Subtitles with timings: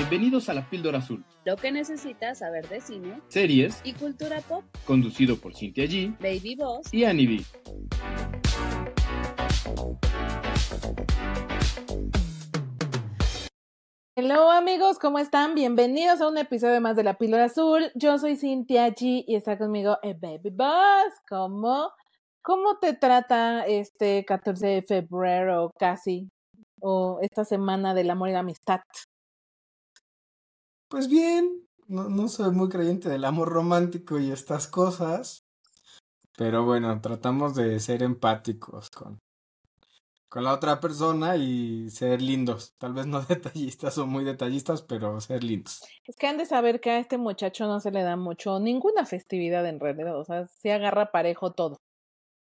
[0.00, 4.62] Bienvenidos a La Píldora Azul, Lo que necesitas saber de cine series y cultura pop.
[4.84, 6.92] conducido por Cintia G Baby Boss.
[6.92, 8.46] y Annie B.
[14.16, 15.54] Hello amigos, ¿cómo están?
[15.54, 17.90] Bienvenidos a un episodio más de La Píldora Azul.
[17.94, 21.14] Yo soy Cintia G y está conmigo el Baby Boss.
[21.28, 21.90] ¿Cómo,
[22.42, 26.28] ¿Cómo te trata este 14 de febrero casi?
[26.80, 28.80] O esta semana del amor y la amistad.
[30.96, 35.44] Pues bien, no, no soy muy creyente del amor romántico y estas cosas,
[36.38, 39.18] pero bueno, tratamos de ser empáticos con,
[40.30, 42.76] con la otra persona y ser lindos.
[42.78, 45.84] Tal vez no detallistas o muy detallistas, pero ser lindos.
[46.06, 49.04] Es que han de saber que a este muchacho no se le da mucho, ninguna
[49.04, 50.18] festividad en realidad.
[50.18, 51.76] O sea, se agarra parejo todo.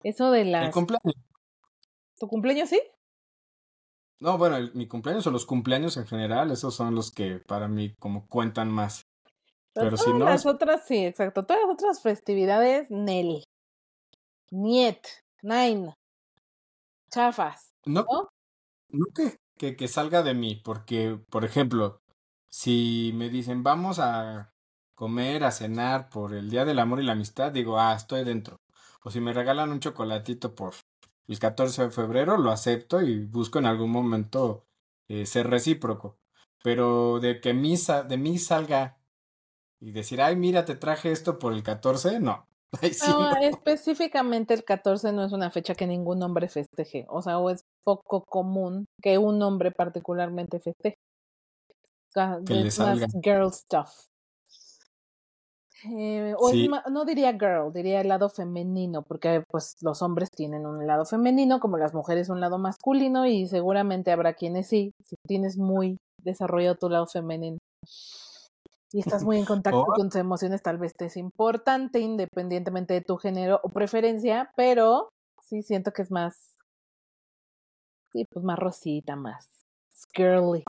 [0.04, 0.72] Eso de El las...
[0.72, 1.16] cumpleaños.
[2.20, 2.80] ¿Tu cumpleaños sí?
[4.24, 7.68] No, bueno, el- mi cumpleaños o los cumpleaños en general, esos son los que para
[7.68, 9.04] mí como cuentan más.
[9.74, 11.42] Pero si todas no, las es- otras sí, exacto.
[11.42, 13.44] Todas las otras festividades, Nel.
[14.50, 15.04] Niet.
[15.42, 15.92] Nine.
[17.10, 17.74] Chafas.
[17.84, 18.28] No, ¿no?
[18.88, 21.98] no que, que, que salga de mí, porque, por ejemplo,
[22.50, 24.52] si me dicen vamos a
[24.96, 28.56] comer, a cenar por el Día del Amor y la Amistad, digo, ah, estoy dentro.
[29.02, 30.72] O si me regalan un chocolatito por
[31.28, 34.64] el 14 de febrero, lo acepto y busco en algún momento
[35.08, 36.16] eh, ser recíproco.
[36.62, 38.98] Pero de que mí sa- de mí salga
[39.80, 42.46] y decir, ay, mira, te traje esto por el 14, no.
[42.82, 43.36] Ay, sí, No, no.
[43.40, 47.06] específicamente el 14 no es una fecha que ningún hombre festeje.
[47.08, 50.96] O sea, o es poco común que un hombre particularmente festeje.
[52.48, 53.06] Le salga.
[53.22, 53.90] girl stuff.
[55.86, 56.68] Eh, o Sí.
[56.90, 61.60] no diría girl, diría el lado femenino, porque pues los hombres tienen un lado femenino,
[61.60, 66.76] como las mujeres un lado masculino, y seguramente habrá quienes sí, si tienes muy desarrollado
[66.76, 67.58] tu lado femenino.
[68.92, 72.94] Y estás muy en contacto O- con tus emociones, tal vez te es importante, independientemente
[72.94, 75.08] de tu género o preferencia, pero
[75.42, 76.56] sí siento que es más,
[78.12, 79.48] sí, pues más rosita, más
[80.14, 80.64] girly.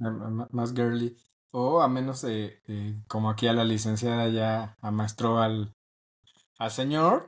[0.00, 1.16] M- más girly.
[1.52, 5.74] O a menos eh, eh, como aquí a la licenciada ya amaestró al,
[6.58, 7.26] al señor.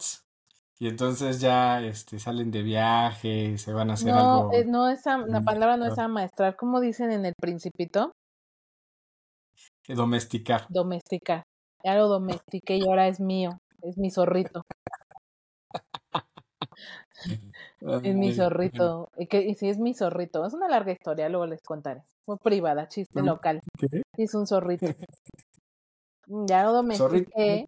[0.80, 4.52] Y entonces ya este, salen de viaje, se van a hacer No, algo.
[4.52, 8.10] eh, no es, am- la palabra no es amaestrar, como dicen en el principito,
[9.88, 10.62] domesticar.
[10.68, 11.42] domesticar.
[11.84, 14.62] Ya lo domestiqué y ahora es mío, es mi zorrito,
[17.80, 19.08] es mi zorrito.
[19.16, 22.02] Y, que, y sí, es mi zorrito, es una larga historia, luego les contaré.
[22.26, 23.60] Muy privada, chiste local.
[23.78, 24.02] ¿qué?
[24.16, 24.86] Es un zorrito.
[26.26, 27.66] Mm, Ya lo domestiqué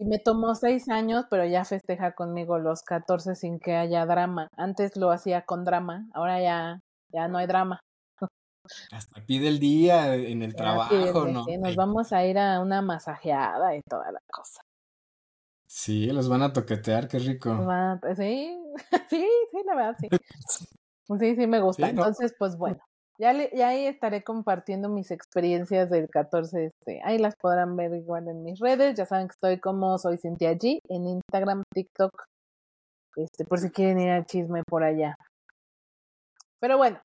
[0.00, 4.48] y me tomó seis años, pero ya festeja conmigo los 14 sin que haya drama.
[4.56, 6.80] Antes lo hacía con drama, ahora ya,
[7.12, 7.80] ya no hay drama.
[8.92, 11.44] Hasta pide el día en el trabajo, ¿no?
[11.44, 14.60] nos Eh, vamos a ir a una masajeada y toda la cosa.
[15.68, 17.50] Sí, los van a toquetear, qué rico.
[17.50, 18.58] A- Sí,
[19.10, 20.08] sí, sí, la verdad, sí.
[21.20, 21.86] Sí, sí, me gusta.
[21.86, 22.02] Sí, ¿no?
[22.02, 22.78] Entonces, pues bueno,
[23.18, 26.66] ya, le, ya ahí estaré compartiendo mis experiencias del 14.
[26.66, 28.96] Este, ahí las podrán ver igual en mis redes.
[28.96, 32.12] Ya saben que estoy como soy Cintia G en Instagram, TikTok,
[33.16, 35.16] este, por si quieren ir al chisme por allá.
[36.60, 36.98] Pero bueno,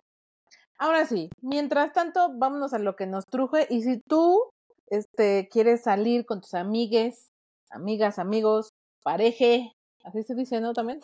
[0.79, 3.67] ahora sí, mientras tanto, vámonos a lo que nos truje.
[3.69, 4.51] Y si tú
[4.87, 7.27] este, quieres salir con tus amigues,
[7.73, 8.69] amigas, amigos,
[9.03, 9.73] pareje,
[10.03, 10.73] así se dice, ¿no?
[10.73, 11.01] También.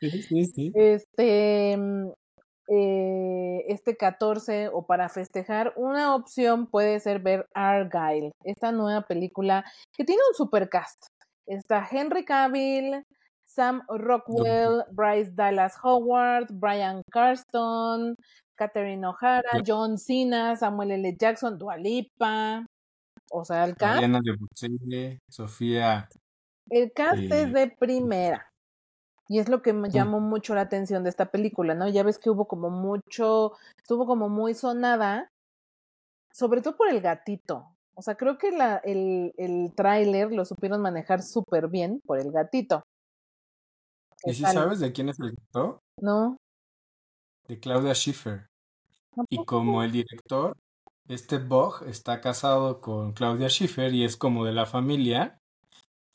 [0.00, 0.72] Sí, sí, sí.
[0.74, 2.10] Este, mm,
[2.68, 9.64] eh, este 14 o para festejar, una opción puede ser ver Argyle, esta nueva película
[9.96, 11.06] que tiene un supercast.
[11.46, 13.04] Está Henry Cavill,
[13.44, 18.16] Sam Rockwell, Bryce Dallas Howard, Brian Carston,
[18.56, 21.16] Catherine O'Hara, John Cena, Samuel L.
[21.18, 22.64] Jackson, Dua Lipa.
[23.36, 26.08] O sea, el cast, Mariana de Bucele, Sofía.
[26.70, 28.48] el cast eh, es de primera.
[29.28, 31.88] Y es lo que me llamó mucho la atención de esta película, ¿no?
[31.88, 35.28] Ya ves que hubo como mucho, estuvo como muy sonada,
[36.32, 37.66] sobre todo por el gatito.
[37.96, 42.30] O sea, creo que la, el, el tráiler lo supieron manejar súper bien por el
[42.30, 42.82] gatito.
[44.24, 45.78] ¿Y si sale, sabes de quién es el director?
[46.00, 46.36] ¿No?
[47.48, 48.46] De Claudia Schiffer.
[49.16, 50.56] ¿A Y como el director,
[51.08, 55.38] este Bog está casado con Claudia Schiffer y es como de la familia,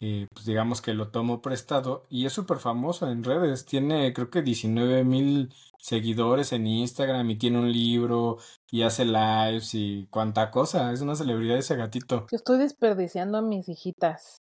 [0.01, 3.65] eh, pues digamos que lo tomó prestado y es súper famoso en redes.
[3.65, 8.37] Tiene creo que 19 mil seguidores en Instagram y tiene un libro
[8.71, 10.91] y hace lives y cuanta cosa.
[10.93, 12.27] Es una celebridad ese gatito.
[12.31, 14.37] Yo estoy desperdiciando a mis hijitas,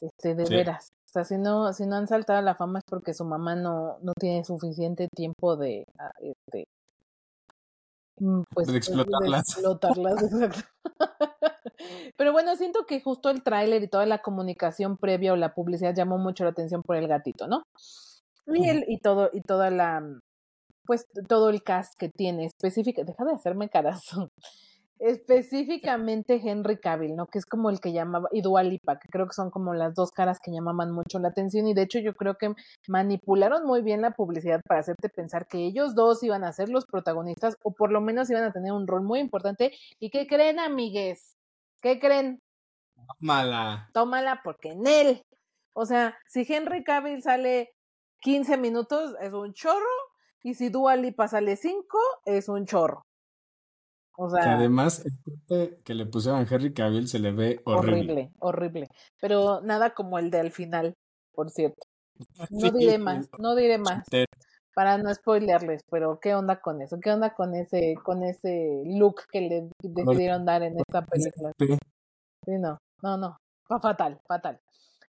[0.00, 0.54] este, de Sí.
[0.54, 0.88] veras.
[1.06, 3.54] O sea, si no, si no han saltado a la fama es porque su mamá
[3.54, 6.66] no, no tiene suficiente tiempo de, ah, este,
[8.50, 9.42] Pues, De explotarlas.
[9.48, 10.60] explotarlas, exacto.
[12.16, 15.94] Pero bueno, siento que justo el tráiler y toda la comunicación previa o la publicidad
[15.94, 17.62] llamó mucho la atención por el gatito, ¿no?
[18.46, 20.02] Y el, y todo, y toda la
[20.86, 24.00] pues todo el cast que tiene, específica, deja de hacerme caras.
[24.98, 27.26] Específicamente Henry Cavill, ¿no?
[27.26, 29.94] Que es como el que llamaba, y Dua Lipa, que creo que son como las
[29.94, 32.54] dos caras que llamaban mucho la atención, y de hecho yo creo que
[32.88, 36.86] manipularon muy bien la publicidad para hacerte pensar que ellos dos iban a ser los
[36.86, 39.72] protagonistas, o por lo menos iban a tener un rol muy importante.
[40.00, 41.36] ¿Y qué creen, amigues?
[41.82, 42.40] ¿Qué creen?
[43.20, 43.90] Mala.
[43.92, 45.22] Tómala porque en él.
[45.74, 47.74] O sea, si Henry Cavill sale
[48.20, 49.84] 15 minutos, es un chorro,
[50.42, 53.02] y si Dua Lipa sale 5, es un chorro.
[54.16, 57.98] O Que además, el corte que le pusieron a Henry Cavill se le ve horrible.
[57.98, 58.88] horrible, horrible.
[59.20, 60.94] Pero nada como el de al final,
[61.34, 61.86] por cierto.
[62.50, 64.02] No diré más, no diré más
[64.74, 66.98] para no spoilearles, pero ¿qué onda con eso?
[67.00, 71.52] ¿Qué onda con ese con ese look que le decidieron dar en esta película?
[71.58, 71.78] Sí.
[72.44, 73.36] Sí, no, no, no.
[73.80, 74.60] Fatal, fatal.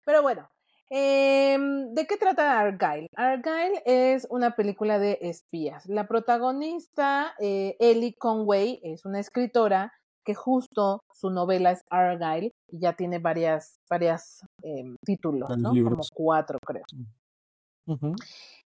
[0.05, 0.49] Pero bueno,
[0.91, 3.09] em, ¿de qué trata Argyle?
[3.17, 5.87] Argyle es una película de espías.
[5.87, 9.93] La protagonista, eh, Ellie Conway, es una escritora
[10.25, 15.71] que justo su novela es Argyle y ya tiene varias, varias em, títulos, ¿no?
[15.71, 16.83] Como cuatro, creo.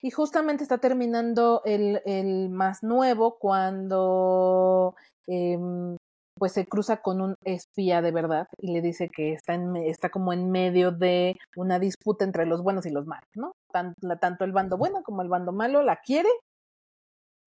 [0.01, 4.95] Y justamente está terminando el, el más nuevo cuando
[5.27, 5.95] em,
[6.37, 10.09] pues se cruza con un espía de verdad y le dice que está, en, está
[10.09, 13.53] como en medio de una disputa entre los buenos y los malos, ¿no?
[13.71, 16.29] Tan- la- tanto el bando bueno como el bando malo la quiere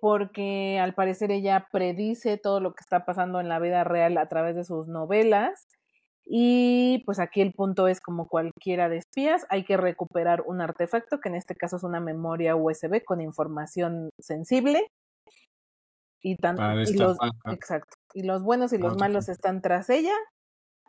[0.01, 4.29] porque al parecer ella predice todo lo que está pasando en la vida real a
[4.29, 5.65] través de sus novelas.
[6.31, 11.21] Y pues aquí el punto es como cualquiera de espías, hay que recuperar un artefacto,
[11.21, 14.87] que en este caso es una memoria USB con información sensible.
[16.21, 17.55] Y, tan, Para y los, destapar.
[17.55, 17.97] exacto.
[18.15, 20.15] Y los buenos y los otro malos están tras ella.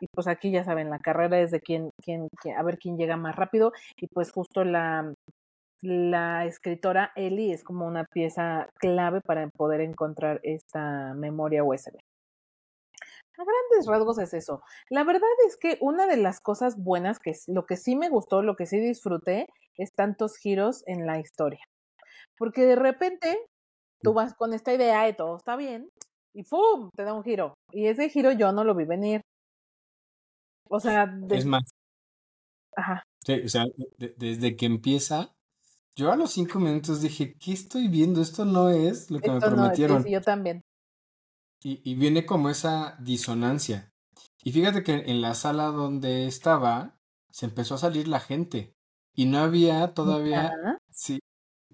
[0.00, 2.96] Y pues aquí ya saben, la carrera es de quién, quién, quién- a ver quién
[2.98, 3.72] llega más rápido.
[3.96, 5.14] Y pues justo la,
[5.82, 11.98] la escritora Ellie es como una pieza clave para poder encontrar esta memoria USB.
[13.38, 14.62] A grandes rasgos es eso.
[14.90, 18.10] La verdad es que una de las cosas buenas, que es lo que sí me
[18.10, 19.46] gustó, lo que sí disfruté,
[19.76, 21.60] es tantos giros en la historia.
[22.38, 23.38] Porque de repente
[24.02, 25.90] tú vas con esta idea y todo está bien,
[26.34, 26.90] y ¡pum!
[26.96, 27.54] te da un giro.
[27.72, 29.20] Y ese giro yo no lo vi venir.
[30.68, 31.64] O sea, de- Es más,
[32.76, 33.64] ajá, sí, o sea,
[33.98, 35.32] de- desde que empieza,
[35.96, 38.20] yo a los cinco minutos dije, ¿qué estoy viendo?
[38.22, 40.04] Esto no es lo que me esto no, sí, prometieron.
[40.06, 40.62] yo también.
[41.62, 43.92] Y, y viene como esa disonancia.
[44.42, 46.96] Y fíjate que en la sala donde estaba,
[47.30, 48.72] se empezó a salir la gente.
[49.14, 50.50] Y no había todavía,
[50.90, 51.18] sí,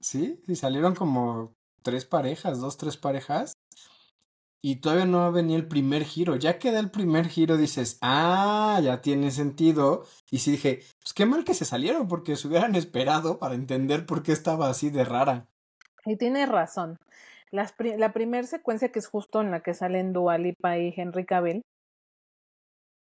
[0.00, 1.52] sí, sí, salieron como
[1.82, 3.52] tres parejas, dos, tres parejas.
[4.68, 6.34] Y todavía no venía el primer giro.
[6.34, 10.06] Ya que da el primer giro, dices, ah, ya tiene sentido.
[10.28, 14.06] Y sí dije, pues qué mal que se salieron, porque se hubieran esperado para entender
[14.06, 15.46] por qué estaba así de rara.
[16.04, 16.96] Y tienes razón.
[17.52, 21.62] La primera secuencia que es justo en la que salen Dua Lipa y Henry Cavill.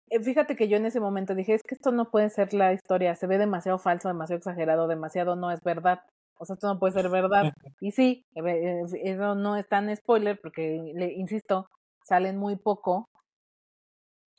[0.10, 2.74] eh, Fíjate que yo en ese momento dije, es que esto no puede ser la
[2.74, 6.02] historia, se ve demasiado falso, demasiado exagerado, demasiado no es verdad.
[6.40, 7.54] O sea, esto no puede ser verdad.
[7.82, 11.68] Y sí, eh, eh, eso no es tan spoiler porque, le insisto,
[12.04, 13.08] salen muy poco.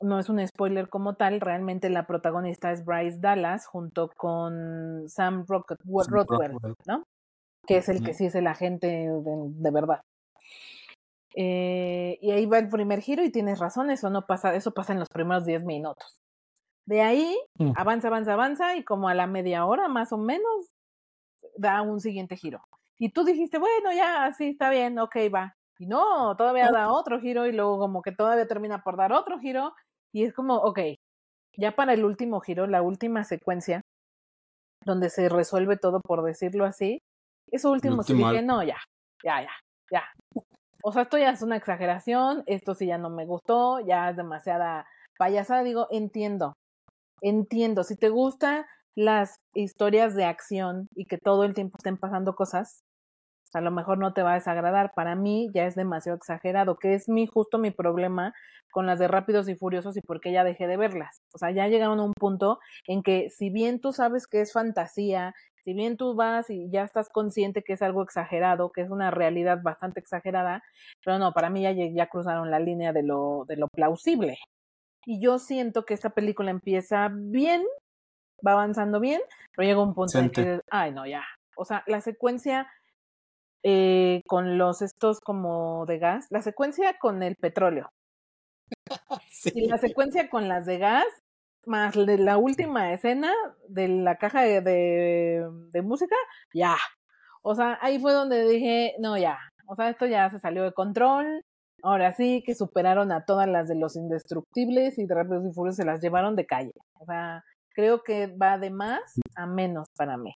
[0.01, 5.45] No es un spoiler como tal, realmente la protagonista es Bryce Dallas junto con Sam
[5.47, 6.75] Rocket, Sam Rockwell, Rockwell.
[6.87, 7.03] ¿no?
[7.67, 10.01] que es el que sí es el agente de, de verdad.
[11.35, 14.93] Eh, y ahí va el primer giro y tienes razón, eso no pasa, eso pasa
[14.93, 16.21] en los primeros 10 minutos.
[16.85, 17.71] De ahí Mm.
[17.75, 20.74] avanza, avanza, avanza y como a la media hora más o menos
[21.57, 22.61] da un siguiente giro.
[22.97, 25.55] Y tú dijiste, bueno, ya, sí, está bien, ok, va.
[25.77, 29.39] Y no, todavía da otro giro y luego como que todavía termina por dar otro
[29.39, 29.73] giro
[30.13, 30.79] y es como, ok,
[31.57, 33.81] ya para el último giro, la última secuencia,
[34.85, 36.99] donde se resuelve todo, por decirlo así,
[37.51, 38.77] eso último sí dije, no, ya,
[39.23, 39.51] ya, ya,
[39.91, 40.03] ya.
[40.83, 44.15] O sea, esto ya es una exageración, esto sí ya no me gustó, ya es
[44.15, 46.53] demasiada payasada, digo, entiendo,
[47.21, 52.35] entiendo, si te gustan las historias de acción y que todo el tiempo estén pasando
[52.35, 52.83] cosas,
[53.53, 54.93] a lo mejor no te va a desagradar.
[54.95, 58.33] Para mí ya es demasiado exagerado, que es mi justo mi problema
[58.71, 61.21] con las de Rápidos y Furiosos y por qué ya dejé de verlas.
[61.33, 64.51] O sea, ya llegaron a un punto en que si bien tú sabes que es
[64.51, 65.33] fantasía,
[65.63, 69.11] si bien tú vas y ya estás consciente que es algo exagerado, que es una
[69.11, 70.61] realidad bastante exagerada,
[71.03, 74.37] pero no, para mí ya, ya cruzaron la línea de lo, de lo plausible.
[75.05, 77.63] Y yo siento que esta película empieza bien,
[78.45, 79.21] va avanzando bien,
[79.55, 81.23] pero llega un punto en que, ay, no, ya.
[81.57, 82.67] O sea, la secuencia
[83.63, 87.89] eh, con los estos como de gas, la secuencia con el petróleo
[89.29, 89.51] Sí.
[89.55, 91.05] y la secuencia con las de gas,
[91.65, 93.31] más de la última escena
[93.67, 96.15] de la caja de, de, de música,
[96.53, 96.75] ya.
[97.41, 99.37] O sea, ahí fue donde dije, no, ya.
[99.67, 101.43] O sea, esto ya se salió de control.
[101.83, 105.77] Ahora sí que superaron a todas las de los indestructibles y de Rápidos y Furiosos
[105.77, 106.73] se las llevaron de calle.
[106.99, 107.43] O sea,
[107.75, 110.33] creo que va de más a menos para mí.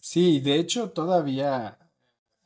[0.00, 1.78] Sí, de hecho todavía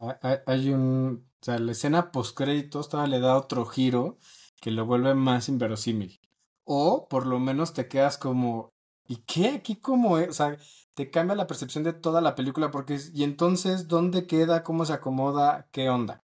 [0.00, 4.18] ha- ha- hay un, o sea, la escena post créditos todavía le da otro giro
[4.60, 6.20] que lo vuelve más inverosímil.
[6.64, 8.72] O por lo menos te quedas como,
[9.08, 9.48] ¿y qué?
[9.50, 10.28] Aquí como es?
[10.30, 10.58] O sea,
[10.94, 14.62] te cambia la percepción de toda la película porque y entonces, ¿dónde queda?
[14.64, 15.68] ¿Cómo se acomoda?
[15.72, 16.24] ¿Qué onda?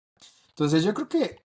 [0.50, 1.44] Entonces yo creo que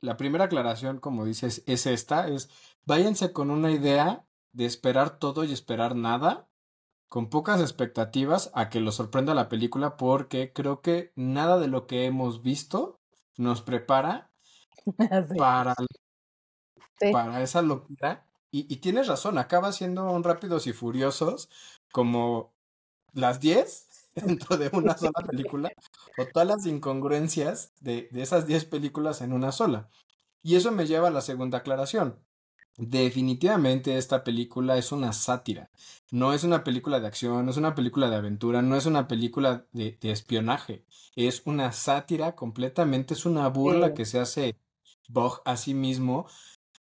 [0.00, 2.50] la primera aclaración, como dices, es esta, es
[2.86, 6.48] váyanse con una idea de esperar todo y esperar nada
[7.08, 11.86] con pocas expectativas a que lo sorprenda la película porque creo que nada de lo
[11.86, 13.00] que hemos visto
[13.36, 14.30] nos prepara
[15.28, 15.36] Sí.
[15.36, 15.74] para,
[17.00, 17.12] Sí.
[17.12, 18.26] para esa locura.
[18.50, 21.48] Y, y tienes razón, acaba siendo un Rápidos y Furiosos
[21.92, 22.54] como
[23.12, 25.70] las 10 dentro de una sola película
[26.18, 29.88] o todas las incongruencias de, de esas 10 películas en una sola.
[30.42, 32.20] Y eso me lleva a la segunda aclaración.
[32.78, 35.70] Definitivamente esta película es una sátira.
[36.10, 39.08] No es una película de acción, no es una película de aventura, no es una
[39.08, 40.84] película de, de espionaje.
[41.14, 43.94] Es una sátira completamente, es una burla Sí.
[43.94, 44.56] que se hace
[45.08, 46.26] Bog a sí mismo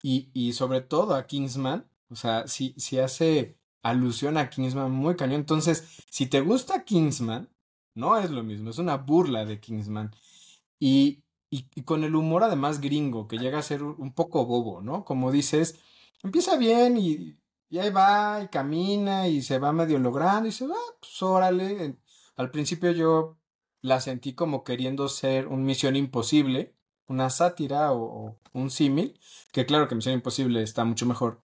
[0.03, 1.87] y, y sobre todo a Kingsman.
[2.11, 5.41] O sea, si, si hace alusión a Kingsman muy cañón.
[5.41, 7.51] Entonces, si te gusta Kingsman,
[7.95, 10.13] no es lo mismo, es una burla de Kingsman.
[10.81, 11.24] Y,
[11.75, 15.05] y, con el humor además gringo, que llega a ser un poco bobo, ¿no?
[15.05, 15.79] Como dices,
[16.23, 17.37] empieza bien y,
[17.69, 21.97] y ahí va y camina y se va medio logrando y se va, pues órale.
[22.37, 23.39] Al principio yo
[23.83, 26.75] la sentí como queriendo ser un Misión Imposible,
[27.07, 29.21] una sátira o, o un símil,
[29.53, 31.43] que claro que Misión Imposible está mucho mejor.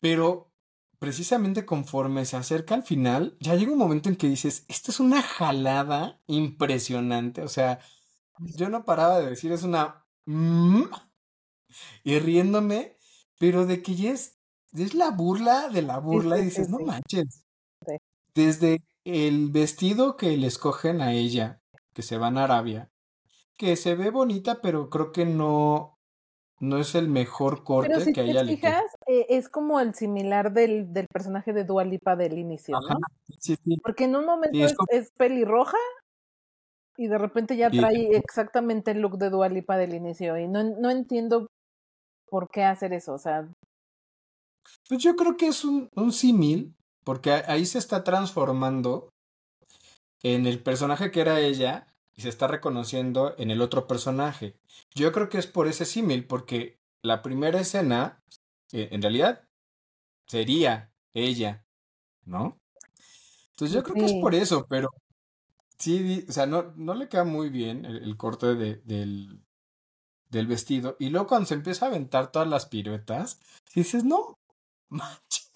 [0.00, 0.52] Pero
[0.98, 5.00] precisamente conforme se acerca al final, ya llega un momento en que dices, esto es
[5.00, 7.42] una jalada impresionante.
[7.42, 7.80] O sea,
[8.40, 10.06] yo no paraba de decir, es una...
[10.26, 10.84] mm",
[12.04, 12.96] y riéndome,
[13.38, 14.38] pero de que ya es,
[14.72, 17.44] es la burla de la burla y dices, no manches.
[18.34, 21.62] Desde el vestido que le escogen a ella,
[21.94, 22.92] que se van a Arabia,
[23.56, 26.00] que se ve bonita, pero creo que no,
[26.60, 29.78] no es el mejor Pero corte si que te ella le fijas, eh, es como
[29.80, 33.04] el similar del, del personaje de Dua Lipa del inicio, Ajá, ¿no?
[33.40, 33.76] sí, sí.
[33.82, 35.78] Porque en un momento Sí, es es, como- es pelirroja
[36.98, 40.48] y de repente ya Y- trae exactamente el look de Dua Lipa del inicio y
[40.48, 41.46] no, no entiendo
[42.28, 43.48] por qué hacer eso, o sea,
[44.88, 46.74] Pues yo creo que es un, un símil,
[47.04, 49.08] porque ahí se está transformando
[50.22, 54.56] en el personaje que era ella y se está reconociendo en el otro personaje.
[54.94, 58.20] Yo creo que es por ese símil, porque la primera escena,
[58.72, 59.44] eh, en realidad,
[60.26, 61.64] sería ella,
[62.24, 62.58] ¿no?
[63.50, 64.90] Entonces yo creo que es por eso, pero
[65.78, 69.42] sí, o sea, no, no le queda muy bien el, corte de- del,
[70.30, 70.96] del vestido.
[71.00, 73.40] Y luego cuando se empieza a aventar todas las piruetas,
[73.74, 74.38] dices, no
[74.90, 75.52] manches.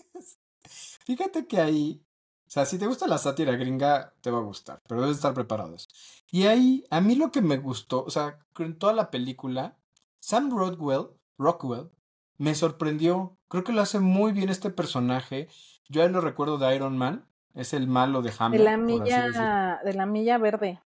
[1.04, 2.02] Fíjate que ahí,
[2.46, 5.34] o sea, si te gusta la sátira gringa, te va a gustar, pero debes estar
[5.34, 5.88] preparados.
[6.30, 9.78] Y ahí, a mí lo que me gustó, o sea, en toda la película,
[10.20, 11.90] Sam Rockwell,
[12.38, 13.38] me sorprendió.
[13.48, 15.48] Creo que lo hace muy bien este personaje.
[15.88, 18.72] Yo a él lo recuerdo de Iron Man, es el malo de de Hamlet, la
[18.74, 19.06] así decirlo.
[19.06, 20.80] milla, de la milla verde.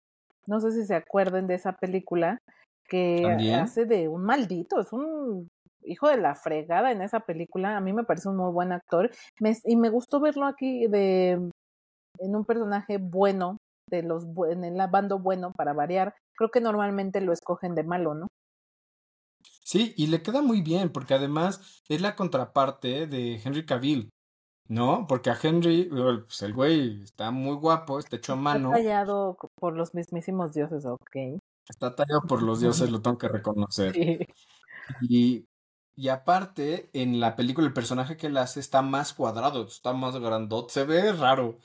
[0.48, 2.38] No sé si se acuerden de esa película
[2.88, 3.60] que También.
[3.60, 5.48] hace de un maldito, es un
[5.86, 7.78] hijo de la fregada en esa película.
[7.78, 11.32] A mí me parece un muy buen actor me- y me gustó verlo aquí de
[12.20, 13.58] en un personaje bueno
[13.90, 16.16] de los en el bando bueno para variar.
[16.38, 18.28] Creo que normalmente lo escogen de malo, ¿no?
[19.64, 24.10] Sí, y le queda muy bien, porque además es la contraparte de Henry Cavill,
[24.68, 25.06] ¿no?
[25.08, 25.90] Porque a Henry,
[26.28, 29.94] pues el güey está muy guapo, está hecho a Está mano, tallado co- por los
[29.94, 31.40] mismísimos dioses, ok.
[31.70, 33.94] está tallado por los dioses, lo tengo que reconocer.
[35.00, 35.08] Sí.
[35.10, 35.48] Y,
[35.96, 40.18] y aparte, en la película el personaje que él hace está más cuadrado, está más
[40.18, 41.60] grandote, se ve raro.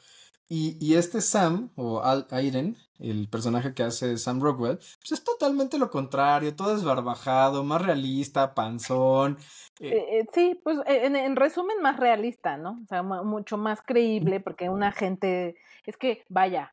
[0.50, 5.22] Y, y este Sam, o Al Aiden, el personaje que hace Sam Rockwell, pues es
[5.22, 9.36] totalmente lo contrario, todo es barbajado, más realista, panzón.
[9.80, 12.78] eh, Eh, eh, sí, pues eh, en, en resumen más realista, ¿no?
[12.82, 16.72] O sea, mu- mucho más creíble porque un agente, es que vaya,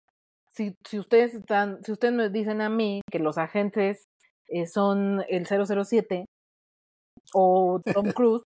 [0.54, 4.06] si, si ustedes están, si ustedes me dicen a mí que los agentes
[4.72, 6.26] son el 007
[7.34, 8.44] o Tom Cruise,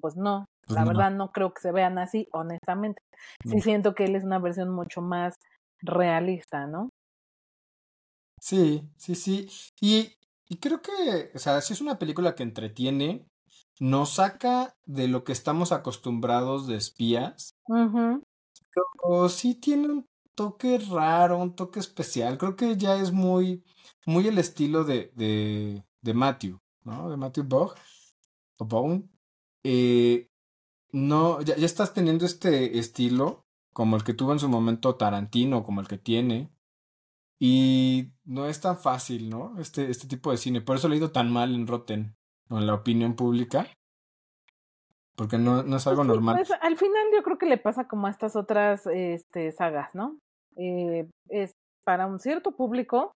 [0.00, 0.86] pues no, la no.
[0.86, 3.02] verdad no creo que se vean así, honestamente.
[3.44, 3.60] Sí No.
[3.60, 5.34] siento que él es una versión mucho más
[5.82, 6.90] realista, ¿no?
[8.40, 9.48] Sí, sí, sí.
[9.80, 10.12] Y,
[10.48, 13.26] y creo que, o sea, sí es una película que entretiene,
[13.80, 17.54] nos saca de lo que estamos acostumbrados de espías,
[19.02, 22.38] pero sí tiene un toque raro, un toque especial.
[22.38, 23.62] Creo que ya es muy,
[24.06, 27.10] muy el estilo de, de, de Matthew, ¿no?
[27.10, 27.74] De Matthew Bog,
[28.58, 29.08] o Bone.
[29.64, 30.28] Eh,
[30.94, 35.64] no, ya, ya estás teniendo este estilo, como el que tuvo en su momento Tarantino,
[35.64, 36.50] como el que tiene.
[37.40, 39.58] Y no es tan fácil, ¿no?
[39.58, 40.60] Este, este tipo de cine.
[40.60, 42.14] Por eso le ha ido tan mal en Rotten,
[42.48, 43.66] o en la opinión pública.
[45.16, 46.36] Porque no, no es algo Pues sí, normal.
[46.36, 50.18] pues, al final yo creo que le pasa como a estas otras este, sagas, ¿no?
[50.56, 51.52] Eh, es
[51.84, 53.12] para un cierto público,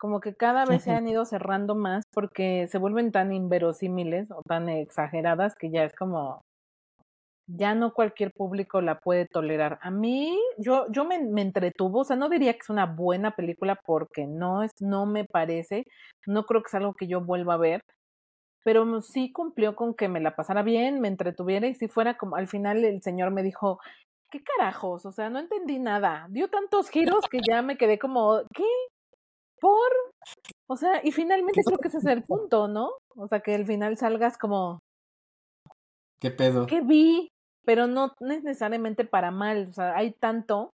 [0.00, 4.42] como que cada vez se han ido cerrando más porque se vuelven tan inverosímiles o
[4.48, 6.40] tan exageradas que ya es como,
[7.56, 9.78] ya no cualquier público la puede tolerar.
[9.82, 13.32] A mí, yo, yo me, me entretuvo, o sea, no diría que es una buena
[13.32, 15.84] película porque no es, no me parece,
[16.26, 17.82] no creo que es algo que yo vuelva a ver,
[18.64, 22.36] pero sí cumplió con que me la pasara bien, me entretuviera y si fuera como
[22.36, 23.80] al final el señor me dijo,
[24.30, 25.06] ¿qué carajos?
[25.06, 26.26] O sea, no entendí nada.
[26.30, 28.64] Dio tantos giros que ya me quedé como, ¿qué?
[29.60, 29.90] ¿Por?
[30.68, 32.90] O sea, y finalmente creo que ese es el punto, ¿no?
[33.16, 34.80] O sea, que al final salgas como,
[36.20, 36.66] ¿Qué pedo?
[36.66, 37.32] ¿qué vi?
[37.70, 40.72] Pero no, no es necesariamente para mal, o sea, hay tanto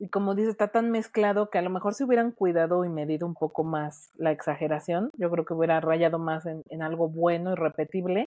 [0.00, 3.24] y como dice, está tan mezclado que a lo mejor si hubieran cuidado y medido
[3.24, 7.52] un poco más la exageración, yo creo que hubiera rayado más en, en algo bueno
[7.52, 8.26] y repetible,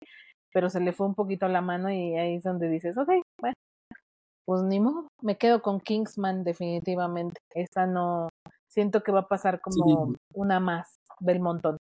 [0.53, 3.09] pero se le fue un poquito la mano y ahí es donde dices, ok,
[3.41, 3.55] bueno,
[4.45, 7.41] pues ni modo, me quedo con Kingsman definitivamente.
[7.53, 8.29] Esta no,
[8.69, 10.15] siento que va a pasar como Sí.
[10.35, 11.76] una más del montón.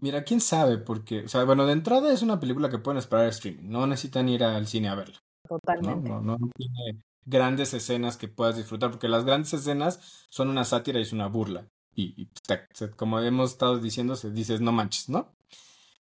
[0.00, 3.26] Mira, quién sabe, porque, o sea, bueno, de entrada es una película que pueden esperar
[3.26, 5.58] streaming, no necesitan ir al cine a verla, ¿no?
[5.58, 6.08] Totalmente.
[6.08, 10.98] No, no tiene grandes escenas que puedas disfrutar, porque las grandes escenas son una sátira
[10.98, 11.68] y es una burla.
[11.94, 12.28] Y, y
[12.96, 15.34] como hemos estado diciendo, se dices, no manches, ¿no?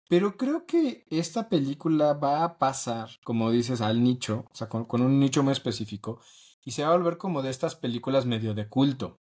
[0.09, 4.85] Pero creo que esta película va a pasar, como dices, al nicho, o sea, con,
[4.85, 6.21] con un nicho muy específico,
[6.65, 9.19] y se va a volver como de estas películas medio de culto,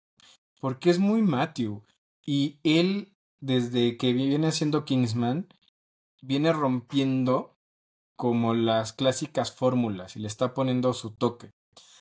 [0.59, 1.83] porque es muy Matthew,
[2.25, 3.10] y él,
[3.41, 5.49] desde que viene haciendo Kingsman,
[6.21, 7.57] viene rompiendo
[8.15, 11.51] como las clásicas fórmulas y le está poniendo su toque.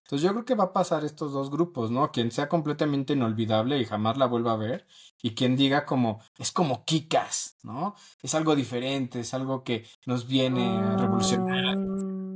[0.05, 2.11] Entonces yo creo que va a pasar estos dos grupos, ¿no?
[2.13, 4.87] Quien sea completamente inolvidable y jamás la vuelva a ver,
[5.23, 7.95] y quien diga como, es como Kikas, ¿no?
[8.23, 11.79] Es algo diferente, es algo que nos viene a revolucionar,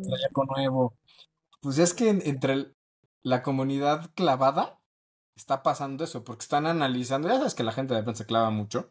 [0.03, 0.95] trae algo nuevo.
[1.61, 2.75] Pues es que en- entre
[3.23, 4.81] la comunidad clavada
[5.37, 8.91] está pasando eso, porque están analizando, ya sabes que la gente de se clava mucho,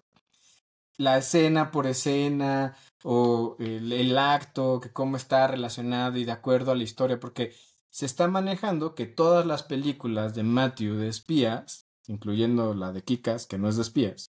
[0.97, 6.71] la escena por escena o el, el acto, que cómo está relacionado y de acuerdo
[6.71, 7.56] a la historia, porque
[7.89, 13.45] se está manejando que todas las películas de Matthew de espías, incluyendo la de Kikas,
[13.45, 14.32] que no es de espías,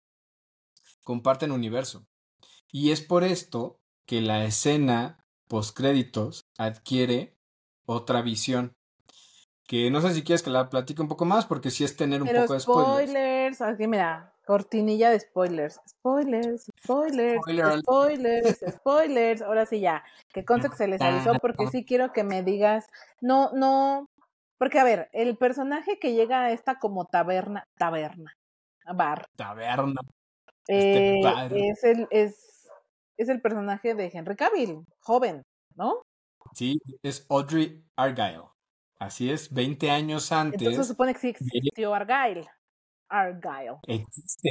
[1.05, 2.07] comparten universo.
[2.73, 7.37] Y es por esto que la escena postcréditos adquiere
[7.85, 8.77] otra visión.
[9.71, 12.21] Que no sé si quieres que la platique un poco más, porque sí es tener
[12.21, 13.09] un Pero poco de spoilers.
[13.09, 15.81] spoilers, aquí mira, cortinilla de spoilers.
[15.89, 17.79] Spoilers, spoilers, Spoiler.
[17.79, 19.43] spoilers, spoilers.
[19.43, 20.03] Ahora sí ya,
[20.33, 22.89] que conste que se les avisó porque sí quiero que me digas,
[23.21, 24.09] no, no,
[24.59, 28.37] porque a ver, el personaje que llega a esta como taberna, taberna,
[28.93, 30.01] bar, Taberna.
[30.67, 31.53] Este eh, bar.
[31.55, 32.69] es el, es,
[33.17, 35.45] es el personaje de Henry Cavill, joven,
[35.77, 36.03] ¿no?
[36.55, 38.51] Sí, es Audrey Argyle.
[39.01, 42.47] Así es, 20 años antes Entonces se supone que sí existió Argyle.
[43.09, 43.79] Argyle.
[43.87, 44.51] existe.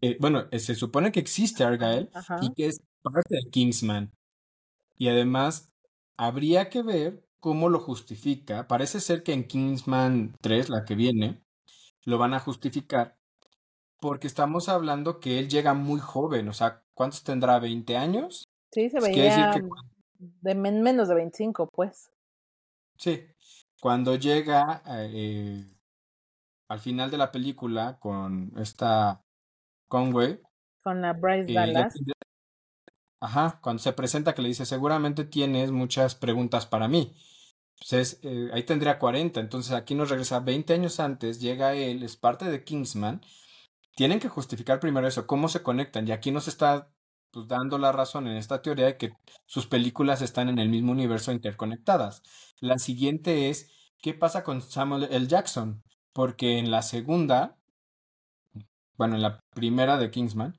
[0.00, 2.38] eh, bueno, eh, se supone que existe Argyle Ajá.
[2.40, 4.12] y que es parte de Kingsman.
[4.96, 5.72] Y además,
[6.16, 8.68] habría que ver cómo lo justifica.
[8.68, 11.42] Parece ser que en Kingsman 3, la que viene,
[12.04, 13.16] lo van a justificar.
[14.00, 16.48] Porque estamos hablando que él llega muy joven.
[16.48, 17.58] O sea, ¿cuántos tendrá?
[17.58, 18.44] ¿20 años?
[18.70, 19.62] Sí, se quiere decir veía que
[20.20, 22.10] de menos de 25, pues.
[22.96, 23.24] Sí,
[23.80, 25.64] cuando llega eh,
[26.68, 29.24] al final de la película con esta
[29.88, 30.40] Conway,
[30.82, 31.94] Con la Bryce eh, Dallas.
[33.20, 37.14] ajá, cuando se presenta que le dice, seguramente tienes muchas preguntas para mí.
[37.78, 42.02] Pues es, eh, ahí tendría 40, entonces aquí nos regresa 20 años antes, llega él,
[42.02, 43.22] es parte de Kingsman.
[43.94, 46.90] Tienen que justificar primero eso, cómo se conectan, y aquí nos está
[47.30, 49.12] pues, dando la razón en esta teoría de que
[49.46, 52.22] sus películas están en el mismo universo interconectadas.
[52.60, 55.26] La siguiente es, ¿qué pasa con Samuel L.
[55.26, 55.82] Jackson?
[56.12, 57.56] Porque en la segunda,
[58.96, 60.58] bueno, en la primera de Kingsman,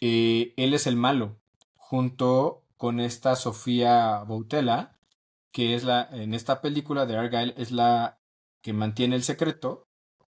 [0.00, 1.40] eh, él es el malo,
[1.76, 4.98] junto con esta Sofía Boutella,
[5.52, 8.18] que es la, en esta película de Argyle, es la
[8.60, 9.83] que mantiene el secreto,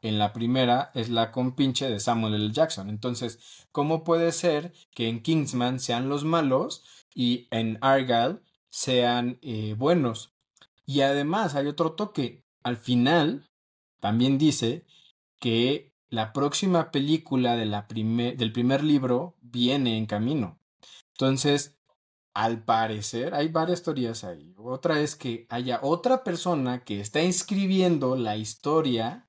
[0.02, 2.52] en la primera es la compinche de Samuel L.
[2.52, 2.90] Jackson.
[2.90, 6.84] Entonces, ¿cómo puede ser que en Kingsman sean los malos
[7.14, 10.34] y en Argyle sean eh, buenos?
[10.86, 12.44] Y además hay otro toque.
[12.64, 13.50] Al final,
[14.00, 14.86] también dice
[15.40, 20.60] que la próxima película de la del primer libro viene en camino.
[21.12, 21.78] Entonces,
[22.34, 24.54] al parecer, hay varias teorías ahí.
[24.58, 29.29] Otra es que haya otra persona que está inscribiendo la historia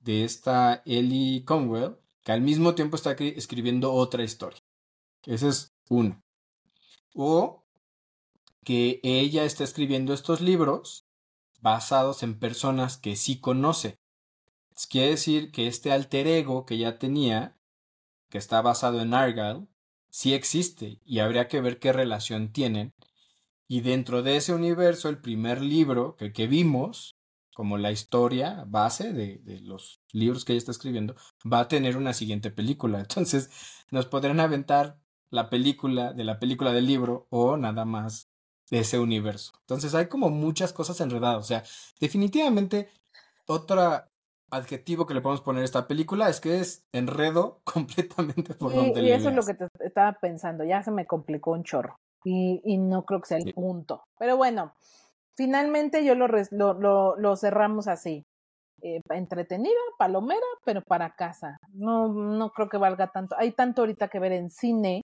[0.00, 4.60] de esta Ellie Conwell, que al mismo tiempo está escribiendo otra historia.
[5.24, 6.22] Esa es una.
[7.14, 7.64] O
[8.64, 11.06] que ella está escribiendo estos libros
[11.60, 13.98] basados en personas que sí conoce.
[14.88, 17.56] Quiere decir que este alter ego que ya tenía,
[18.28, 19.66] que está basado en Argyle,
[20.10, 22.94] sí existe y habría que ver qué relación tienen.
[23.66, 27.17] Y dentro de ese universo, el primer libro que, que vimos,
[27.58, 31.16] como la historia base de, de, los libros que ella está escribiendo,
[31.52, 33.00] va a tener una siguiente película.
[33.00, 33.50] Entonces,
[33.90, 34.96] nos podrán aventar
[35.28, 38.30] la película de la película del libro o nada más
[38.70, 39.54] de ese universo.
[39.62, 41.38] Entonces, hay como muchas cosas enredadas.
[41.38, 41.64] O sea,
[41.98, 42.90] definitivamente,
[43.48, 44.08] otra
[44.52, 49.02] adjetivo que le podemos poner a esta película es que es enredo completamente por donde
[49.02, 52.62] y eso es lo que te estaba pensando, ya se me complicó un chorro y,
[52.64, 54.04] y no creo que sea el punto.
[54.16, 54.74] Pero bueno,
[55.38, 58.24] finalmente yo lo, lo, lo, cerramos así.
[58.82, 61.56] Eh, entretenida, palomera, pero para casa.
[61.72, 63.34] No, no creo que valga tanto.
[63.38, 65.02] Hay tanto ahorita que ver en cine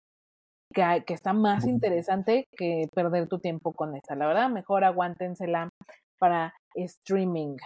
[0.75, 4.15] que, hay, que está más interesante que perder tu tiempo con esta.
[4.17, 5.71] La verdad, mejor aguántensela
[6.19, 7.57] para streaming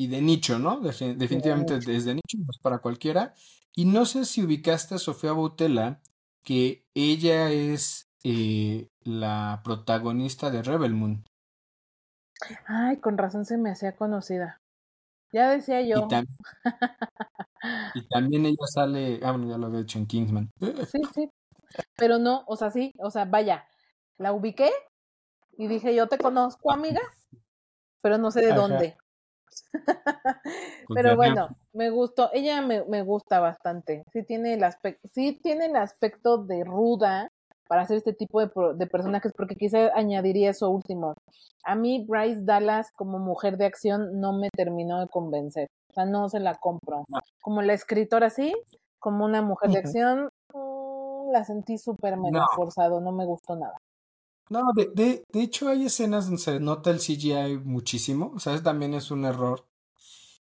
[0.00, 0.80] y de nicho, ¿no?
[0.80, 3.34] definitivamente es de nicho, no es para cualquiera.
[3.76, 6.00] Y no sé si ubicaste a Sofía Boutella,
[6.42, 11.22] que ella es eh, la protagonista de Rebel Moon.
[12.66, 14.60] Ay, con razón se me hacía conocida.
[15.32, 16.08] Ya decía yo.
[17.94, 20.50] Y, también ella sale, ah, bueno, ya lo había hecho en Kingsman.
[20.58, 21.30] Sí, sí.
[21.94, 23.66] Pero no, o sea, sí, o sea, vaya,
[24.16, 24.70] la ubiqué
[25.58, 27.02] y dije, yo te conozco, amiga,
[28.00, 28.96] pero no sé de dónde.
[29.72, 34.04] Pues Pero bueno, me gustó, ella me, me, gusta bastante.
[34.10, 37.30] Sí tiene el aspecto, sí tiene el aspecto de ruda
[37.70, 41.14] para hacer este tipo de, de personajes, porque quizá añadiría eso último.
[41.62, 45.68] A mí Bryce Dallas como mujer de acción no me terminó de convencer.
[45.88, 47.04] O sea, no se la compro.
[47.40, 48.52] Como la escritora sí,
[48.98, 53.76] como una mujer de acción, mm, la sentí súper menos forzado, no me gustó nada.
[54.48, 58.54] No, de, de, de hecho hay escenas donde se nota el CGI muchísimo, o sea,
[58.54, 59.64] eso también es un error.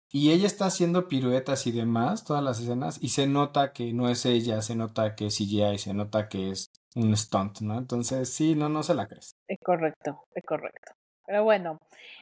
[0.09, 4.09] Y ella está haciendo piruetas y demás, todas las escenas, y se nota que no
[4.09, 7.77] es ella, se nota que es CGI, se nota que es un stunt, ¿no?
[7.77, 9.35] Entonces, sí, no, no se la crees.
[9.47, 10.93] Es correcto, es correcto.
[11.25, 11.77] Pero bueno,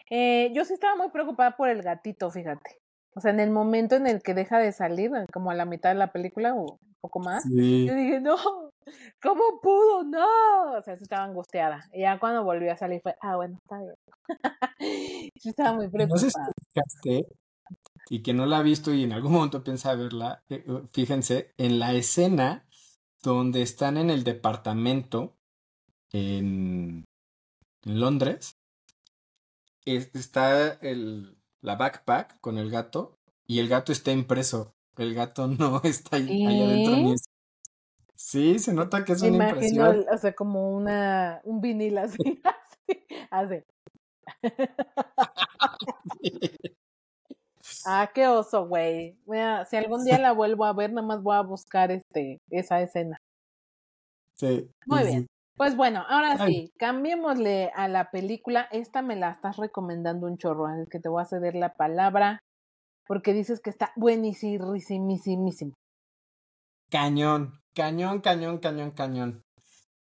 [0.10, 2.78] eh, yo sí estaba muy preocupada por el gatito, fíjate.
[3.16, 5.90] O sea, en el momento en el que deja de salir, como a la mitad
[5.90, 8.36] de la película o un poco más, yo dije, no,
[9.22, 10.04] ¿cómo pudo?
[10.04, 10.74] No.
[10.78, 11.82] O sea, estaba angustiada.
[11.92, 13.96] Y ya cuando volvió a salir fue, ah, bueno, está bien.
[15.44, 16.22] yo estaba muy preocupada.
[16.24, 17.26] No sé si
[18.10, 21.54] y que no la ha visto y en algún momento piensa verla, eh, eh, fíjense,
[21.58, 22.66] en la escena
[23.22, 25.36] donde están en el departamento
[26.12, 27.06] en,
[27.84, 28.58] en Londres,
[29.86, 34.76] está el, la backpack con el gato y el gato está impreso.
[34.98, 37.16] El gato no está ahí, adentro ni
[38.16, 40.06] Sí, se nota que es una impresión.
[40.14, 42.18] O sea, como una, un vinil así,
[43.32, 43.64] así,
[47.86, 49.18] ah, qué oso, güey.
[49.70, 53.18] Si algún día la vuelvo a ver, nada más voy a buscar este, esa escena.
[54.36, 54.70] Sí.
[54.86, 55.28] Muy bien.
[55.56, 58.70] Pues bueno, ahora sí, cambiémosle a la película.
[58.72, 62.39] Esta me la estás recomendando un chorro, es que te voy a ceder la palabra
[63.10, 64.72] porque dices que está buenísimo.
[66.89, 69.44] Cañón, cañón, cañón, cañón, cañón.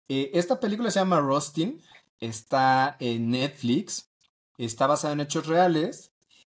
[0.10, 1.82] Eh, esta película se llama Rustin,
[2.20, 4.10] está en Netflix,
[4.58, 6.12] está basada en hechos reales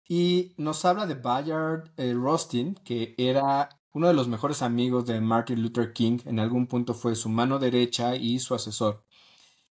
[0.07, 5.21] y nos habla de Bayard eh, Rustin, que era uno de los mejores amigos de
[5.21, 9.05] Martin Luther King, en algún punto fue su mano derecha y su asesor.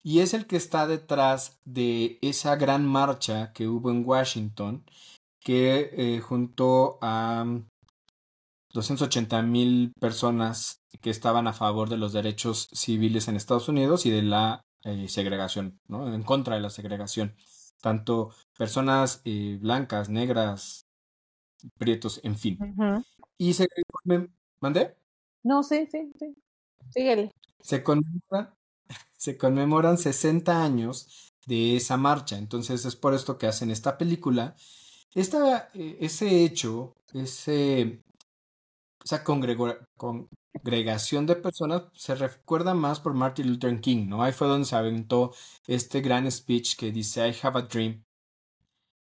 [0.04, 4.86] Y es el que está detrás de esa gran marcha que hubo en Washington,
[5.40, 7.46] que eh, juntó a
[8.74, 14.12] 280 mil personas que estaban a favor de los derechos civiles en Estados Unidos y
[14.12, 16.14] de la eh, segregación, ¿no?
[16.14, 17.36] En contra de la segregación.
[17.82, 20.86] Tanto personas eh, blancas, negras,
[21.78, 22.58] prietos, en fin.
[23.38, 23.68] Y se
[24.60, 24.96] ¿Mandé?
[25.44, 26.36] No, sí, sí, sí.
[26.90, 27.32] Síguele.
[27.60, 28.54] Se conmemoran,
[29.18, 32.38] se conmemoran 60 años de esa marcha.
[32.38, 34.56] Entonces es por esto que hacen esta película
[35.18, 38.04] esta, eh, ese hecho, ese,
[39.04, 44.22] esa congregación de personas se recuerda más por Martin Luther King, ¿no?
[44.22, 45.34] Ahí fue donde se aventó
[45.66, 48.04] este gran speech que dice I have a dream,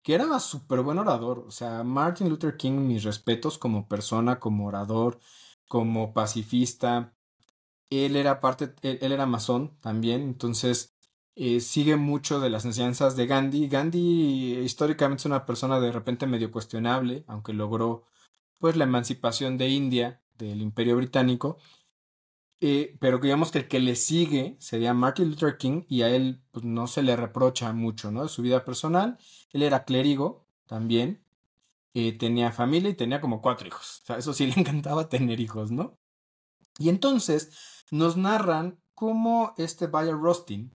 [0.06, 1.40] que era súper buen orador.
[1.48, 5.20] O sea, Martin Luther King, mis respetos como persona, como orador,
[5.68, 7.16] como pacifista.
[7.90, 10.96] Él era parte, él, era masón también, entonces
[11.36, 13.68] eh, sigue mucho de las enseñanzas de Gandhi.
[13.68, 18.04] Gandhi históricamente es una persona de repente medio cuestionable, aunque logró
[18.60, 21.58] pues la emancipación de India del Imperio Británico.
[22.68, 26.42] Eh, pero digamos que el que le sigue sería Martin Luther King y a él
[26.50, 28.28] pues, no se le reprocha mucho, ¿no?
[28.28, 29.20] Su vida personal.
[29.52, 31.24] Él era clérigo también.
[31.94, 34.02] Eh, tenía familia y tenía como cuatro hijos.
[34.18, 36.00] Eso sí le encantaba tener hijos, ¿no?
[36.80, 37.52] Y entonces
[37.92, 40.74] nos narran cómo este Bayer Rostin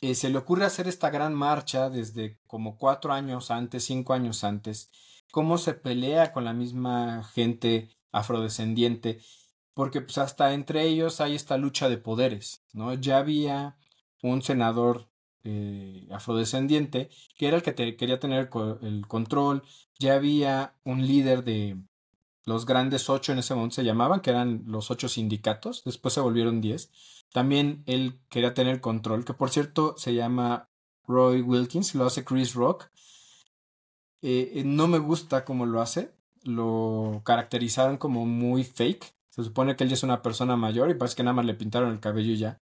[0.00, 4.42] eh, se le ocurre hacer esta gran marcha desde como cuatro años antes, cinco años
[4.42, 4.90] antes,
[5.30, 9.20] cómo se pelea con la misma gente afrodescendiente,
[9.74, 12.94] porque pues hasta entre ellos hay esta lucha de poderes, ¿no?
[12.94, 13.76] Ya había
[14.22, 15.08] un senador
[15.44, 18.48] eh, afrodescendiente que era el que quería tener
[18.82, 19.62] el control,
[19.98, 21.76] ya había un líder de
[22.44, 26.20] los grandes ocho en ese momento se llamaban, que eran los ocho sindicatos, después se
[26.20, 26.90] volvieron diez.
[27.32, 30.68] También él quería tener control, que por cierto se llama
[31.06, 32.90] Roy Wilkins, lo hace Chris Rock.
[34.20, 39.14] Eh, eh, no me gusta cómo lo hace, lo caracterizaron como muy fake.
[39.34, 41.54] Se supone que él ya es una persona mayor y parece que nada más le
[41.54, 42.62] pintaron el cabello y ya.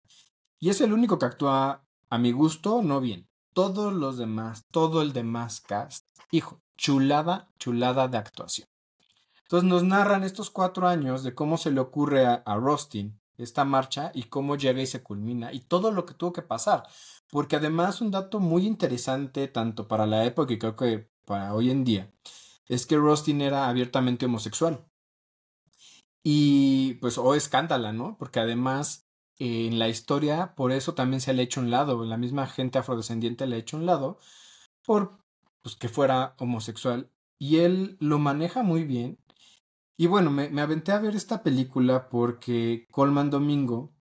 [0.59, 3.29] Y es el único que actúa a mi gusto, no bien.
[3.53, 8.67] Todos los demás, todo el demás cast, hijo, chulada, chulada de actuación.
[9.43, 13.65] Entonces nos narran estos cuatro años de cómo se le ocurre a, a Rostin esta
[13.65, 16.83] marcha y cómo llega y se culmina y todo lo que tuvo que pasar.
[17.31, 21.71] Porque además un dato muy interesante tanto para la época y creo que para hoy
[21.71, 22.11] en día
[22.67, 24.85] es que Rostin era abiertamente homosexual.
[26.29, 28.17] Y pues, o escándala, ¿no?
[28.19, 29.07] Porque además
[29.39, 32.79] en la historia por eso también se le ha hecho un lado, la misma gente
[32.79, 34.19] afrodescendiente le ha hecho un lado
[34.85, 35.19] por
[35.62, 37.11] pues, que fuera homosexual.
[37.39, 39.19] Y él lo maneja muy bien
[39.97, 43.93] y bueno, me, aventé a ver esta película porque Colman Domingo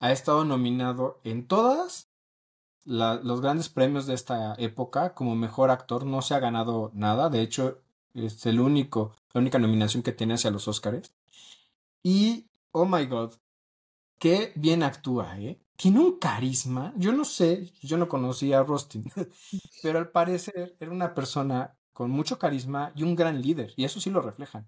[0.00, 2.10] ha estado nominado en todas
[2.84, 6.06] los grandes premios de esta época como mejor actor.
[6.06, 7.28] No se ha ganado nada.
[7.28, 7.82] De hecho,
[8.14, 11.12] es el único, la única nominación que tiene hacia los Oscars.
[12.04, 13.34] Y, oh my god,
[14.18, 15.60] qué bien actúa, ¿eh?
[15.76, 16.94] Tiene un carisma.
[16.98, 19.04] Yo no sé, yo no conocía a Rustin,
[19.82, 24.00] pero al parecer era una persona con mucho carisma y un gran líder, y eso
[24.00, 24.66] sí lo reflejan.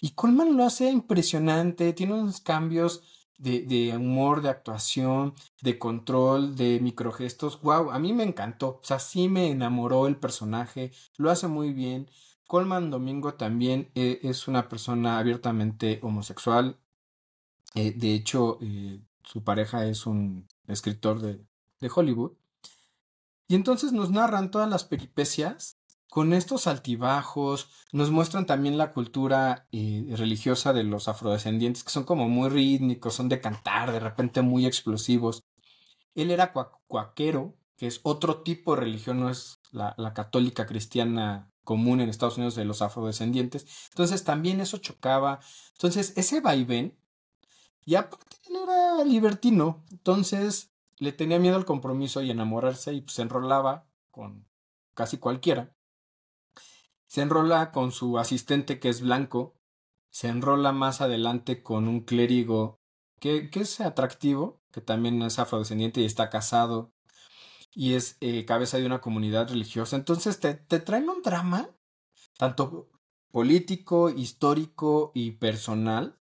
[0.00, 3.02] Y Coleman lo hace impresionante, tiene unos cambios
[3.38, 7.60] de, de, humor, de actuación, de control, de microgestos.
[7.62, 8.80] Wow, a mí me encantó.
[8.82, 12.08] O sea, sí me enamoró el personaje, lo hace muy bien.
[12.46, 16.78] Coleman Domingo también eh, es una persona abiertamente homosexual.
[17.74, 21.44] Eh, de hecho, eh, su pareja es un escritor de,
[21.80, 22.32] de Hollywood.
[23.48, 25.78] Y entonces nos narran todas las peripecias
[26.08, 32.28] con estos altibajos, nos muestran también la cultura religiosa de los afrodescendientes, que son como
[32.28, 35.44] muy rítmicos, son de cantar, de repente muy explosivos.
[36.14, 36.52] Él era
[36.86, 42.36] cuaquero, que es otro tipo de religión, no es la católica cristiana común en Estados
[42.36, 43.66] Unidos de los afrodescendientes.
[43.90, 45.40] Entonces también eso chocaba.
[45.72, 46.96] Entonces ese vaivén,
[47.84, 53.14] y aparte él era libertino, entonces le tenía miedo al compromiso y enamorarse y pues
[53.14, 54.46] se enrolaba con
[54.94, 55.74] casi cualquiera.
[57.06, 59.56] Se enrola con su asistente que es blanco.
[60.10, 62.80] Se enrola más adelante con un clérigo
[63.20, 66.93] que, que es atractivo, que también es afrodescendiente y está casado.
[67.74, 69.96] Y es eh, cabeza de una comunidad religiosa.
[69.96, 71.70] Entonces te, te traen un drama,
[72.38, 72.90] tanto
[73.30, 76.18] político, histórico y personal.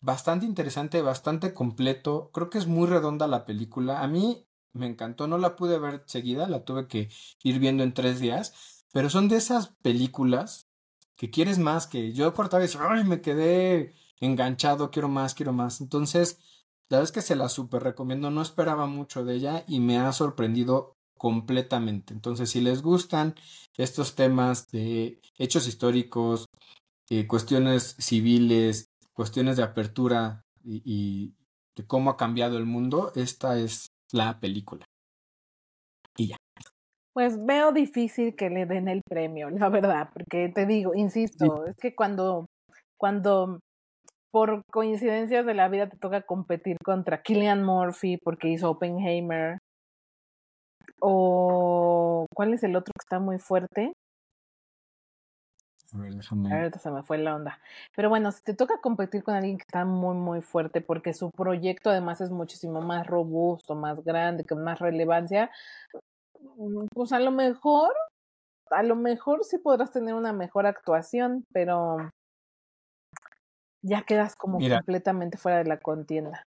[0.00, 2.30] Bastante interesante, bastante completo.
[2.32, 4.02] Creo que es muy redonda la película.
[4.02, 7.08] A mí me encantó, no la pude ver seguida, la tuve que
[7.42, 10.68] ir viendo en tres días pero son de esas películas
[11.16, 15.80] que quieres más, que yo por vez, ay, me quedé enganchado, quiero más, quiero más.
[15.80, 16.38] Entonces,
[16.90, 19.98] la verdad es que se la super recomiendo, no esperaba mucho de ella y me
[19.98, 22.12] ha sorprendido completamente.
[22.12, 23.36] Entonces, si les gustan
[23.76, 26.46] estos temas de hechos históricos,
[27.08, 31.34] eh, cuestiones civiles, cuestiones de apertura y, y
[31.76, 34.84] de cómo ha cambiado el mundo, esta es la película.
[36.16, 36.36] Y ya.
[37.12, 41.76] Pues veo difícil que le den el premio, la verdad, porque te digo, insisto, es
[41.76, 42.46] que cuando,
[42.96, 43.60] cuando
[44.30, 49.58] por coincidencias de la vida te toca competir contra Killian Murphy porque hizo Oppenheimer,
[51.00, 53.92] o ¿cuál es el otro que está muy fuerte?
[55.92, 56.54] A ver, déjame.
[56.54, 57.58] Ahorita se me fue la onda.
[57.96, 61.30] Pero bueno, si te toca competir con alguien que está muy, muy fuerte, porque su
[61.30, 65.50] proyecto además es muchísimo más robusto, más grande, con más relevancia,
[66.40, 67.92] mm, pues a lo mejor,
[68.70, 72.10] a lo mejor sí podrás tener una mejor actuación, pero
[73.82, 74.78] ya quedas como Mira.
[74.78, 76.46] completamente fuera de la contienda.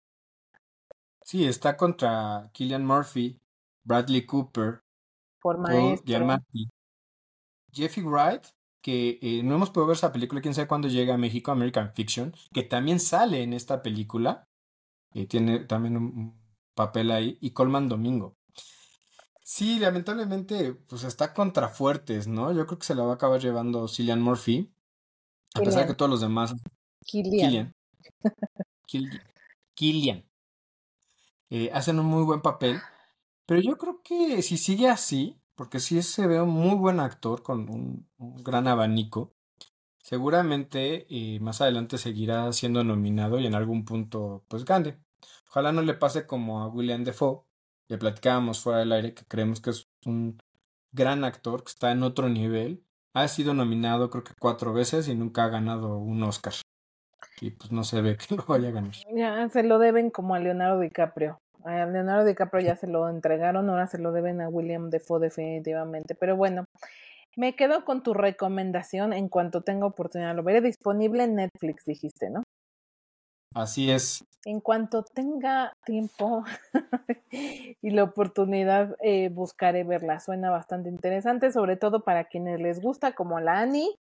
[1.24, 3.38] Sí, está contra Killian Murphy,
[3.84, 4.82] Bradley Cooper,
[5.42, 5.58] Por.
[6.06, 6.70] Giamatti,
[7.72, 8.46] Jeffrey Wright,
[8.82, 11.92] que eh, no hemos podido ver esa película, quién sabe cuándo llega a México, American
[11.94, 14.48] Fiction, que también sale en esta película,
[15.14, 16.40] y tiene también un,
[16.74, 18.38] papel ahí, y Colman Domingo.
[19.44, 22.54] Sí, lamentablemente, pues está contra fuertes, ¿no?
[22.54, 24.72] Yo creo que se la va a acabar llevando Cillian Murphy,
[25.56, 26.54] a pesar de que todos los demás
[27.06, 27.74] Killian.
[28.86, 29.24] Killian.
[29.74, 30.26] Killian.
[31.50, 32.80] Eh, hacen un muy buen papel.
[33.46, 37.44] Pero yo creo que si sigue así, porque sí se ve un muy buen actor
[37.44, 38.08] con un,
[38.44, 39.34] gran abanico,
[40.02, 45.00] seguramente eh, más adelante seguirá siendo nominado y en algún punto pues gane.
[45.50, 47.44] Ojalá no le pase como a William Defoe,
[47.88, 50.38] que platicábamos fuera del aire, que creemos que es un
[50.92, 52.84] gran actor, que está en otro nivel.
[53.14, 56.54] Ha sido nominado creo que cuatro veces y nunca ha ganado un Oscar.
[57.40, 58.94] Y pues no se ve que lo vaya a ganar.
[59.14, 61.40] Ya se lo deben como a Leonardo DiCaprio.
[61.64, 66.16] A Leonardo DiCaprio ya se lo entregaron, ahora se lo deben a William Defoe definitivamente.
[66.16, 66.66] Pero bueno,
[67.36, 70.36] me quedo con tu recomendación en cuanto tenga oportunidad.
[70.36, 72.44] Lo veré disponible en Netflix, dijiste, ¿no?
[73.54, 74.24] Así es.
[74.46, 76.44] En cuanto tenga tiempo
[77.32, 80.20] y la oportunidad, eh, buscaré verla.
[80.20, 83.96] Suena bastante interesante, sobre todo para quienes les gusta, como la Ani,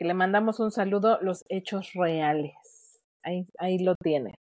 [0.00, 2.54] que le mandamos un saludo, los hechos reales.
[3.22, 4.32] Ahí, ahí lo tiene.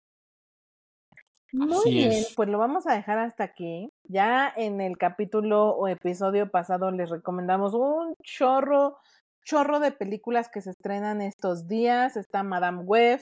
[1.53, 2.33] Muy Así bien, es.
[2.37, 3.91] pues lo vamos a dejar hasta aquí.
[4.05, 8.99] Ya en el capítulo o episodio pasado les recomendamos un chorro,
[9.45, 12.17] chorro de películas que se estrenan estos días.
[12.17, 13.21] Está Madame Web,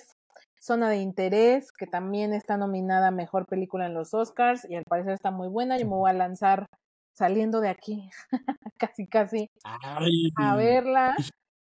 [0.61, 4.85] Zona de Interés, que también está nominada a Mejor Película en los Oscars y al
[4.85, 5.79] parecer está muy buena.
[5.79, 6.67] Yo me voy a lanzar
[7.15, 8.11] saliendo de aquí,
[8.77, 10.29] casi, casi, Ay.
[10.37, 11.17] a verla.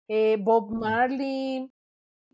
[0.08, 1.70] Eh, Bob Marley.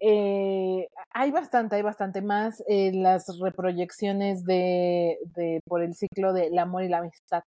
[0.00, 2.62] eh, hay bastante, hay bastante más.
[2.68, 7.42] eh, las reproyecciones de, de por el ciclo de El amor y la amistad.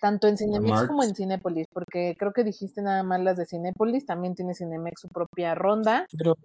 [0.00, 4.06] Tanto en Cinemex como en Cinépolis, porque creo que dijiste nada más las de Cinépolis,
[4.06, 6.06] también tiene Cinemex su propia ronda.
[6.16, 6.36] Pero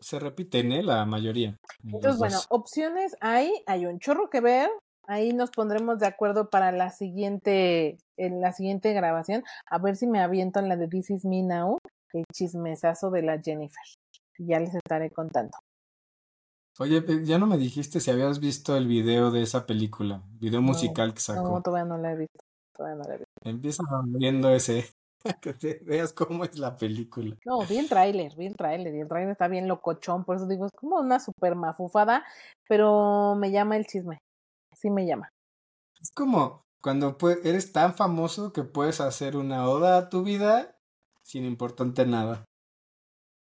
[0.00, 0.82] se repiten, ¿eh?
[0.82, 1.56] La mayoría.
[1.84, 4.68] Entonces, bueno, opciones hay, hay un chorro que ver.
[5.06, 9.44] Ahí nos pondremos de acuerdo para la siguiente, en la siguiente grabación.
[9.66, 11.78] A ver si me aviento en la de This Is Me Now,
[12.18, 13.82] el chismesazo de la Jennifer.
[14.38, 15.56] Ya les estaré contando.
[16.78, 20.68] Oye, ya no me dijiste si habías visto el video de esa película, video No,
[20.68, 21.60] musical que No, sacó.
[21.62, 22.38] todavía no la he visto.
[22.74, 23.32] Todavía no la he visto.
[23.44, 24.86] Empieza viendo ese,
[25.42, 27.36] que te veas cómo es la película.
[27.44, 30.46] No, vi el tráiler, vi el tráiler, y el tráiler está bien locochón, por eso
[30.46, 32.24] digo, es como una super mafufada,
[32.66, 34.18] pero me llama el chisme.
[34.74, 35.28] Sí me llama.
[36.00, 40.79] Es como cuando eres tan famoso que puedes hacer una oda a tu vida
[41.30, 42.44] sin importarte nada.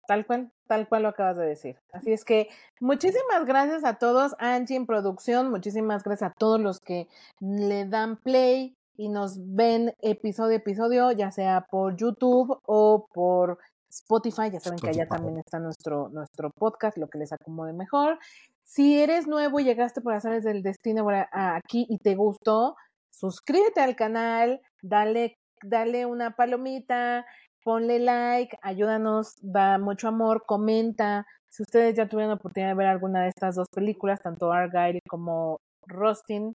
[0.07, 1.77] Tal cual, tal cual lo acabas de decir.
[1.92, 2.48] Así es que
[2.81, 7.09] muchísimas gracias a todos, Angie en producción, muchísimas gracias a todos los que
[7.40, 13.59] le dan play y nos ven episodio a episodio, ya sea por YouTube o por
[13.88, 18.18] Spotify, ya saben que allá también está nuestro, nuestro podcast, lo que les acomode mejor.
[18.64, 22.77] Si eres nuevo y llegaste por Azares del Destino aquí y te gustó,
[23.11, 27.24] suscríbete al canal, dale, dale una palomita,
[27.68, 31.26] ponle like, ayúdanos, da mucho amor, comenta.
[31.50, 35.00] Si ustedes ya tuvieron la oportunidad de ver alguna de estas dos películas, tanto Argyle
[35.07, 36.54] como Rustin,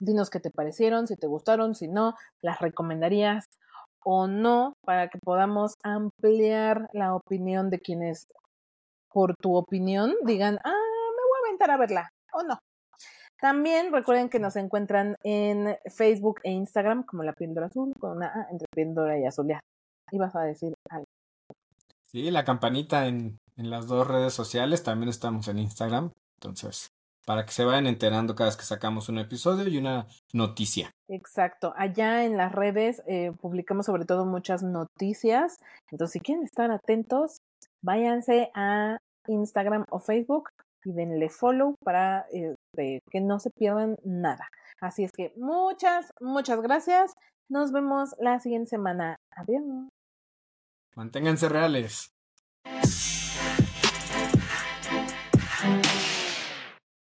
[0.00, 3.44] dinos qué te parecieron, si te gustaron, si no, las recomendarías
[4.06, 8.26] o no, para que podamos ampliar la opinión de quienes,
[9.12, 12.58] por tu opinión, digan, ah, me voy a aventar a verla o no.
[13.38, 18.28] También recuerden que nos encuentran en Facebook e Instagram como La Píldora Azul, con una
[18.28, 19.46] A entre Píldora y Azul.
[19.48, 19.60] Ya,
[20.12, 21.06] ibas a decir algo.
[22.06, 26.12] Sí, la campanita en, en las dos redes sociales, también estamos en Instagram.
[26.36, 26.88] Entonces,
[27.26, 30.90] para que se vayan enterando cada vez que sacamos un episodio y una noticia.
[31.08, 31.72] Exacto.
[31.76, 35.58] Allá en las redes eh, publicamos sobre todo muchas noticias.
[35.90, 37.38] Entonces, si quieren estar atentos,
[37.82, 38.98] váyanse a
[39.28, 40.50] Instagram o Facebook
[40.84, 42.56] y denle follow para eh,
[43.10, 44.48] que no se pierdan nada.
[44.80, 47.12] Así es que muchas, muchas gracias.
[47.48, 49.16] Nos vemos la siguiente semana.
[49.36, 49.62] Adiós.
[50.94, 52.12] Manténganse reales.